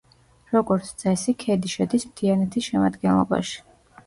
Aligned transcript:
როგორც 0.53 0.87
წესი, 1.01 1.35
ქედი 1.43 1.71
შედის 1.75 2.07
მთიანეთის 2.13 2.71
შემადგენლობაში. 2.71 3.63